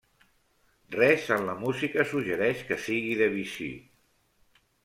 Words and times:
Res 0.95 1.27
en 1.35 1.45
la 1.51 1.55
música 1.59 2.07
suggereix 2.13 2.65
que 2.71 2.81
sigui 2.89 3.15
Debussy. 3.23 3.73